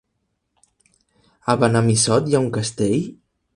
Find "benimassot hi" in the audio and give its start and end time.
1.65-2.39